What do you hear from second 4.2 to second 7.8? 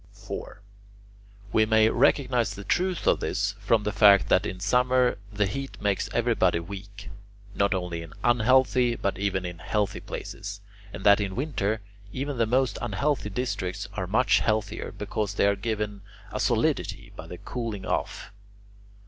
that in summer the heat makes everybody weak, not